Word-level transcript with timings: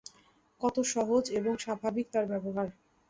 কত 0.61 0.75
সহজ 0.93 1.23
এবং 1.39 1.53
স্বাভাবিক 1.57 2.05
তার 2.13 2.25
ব্যবহার! 2.31 2.67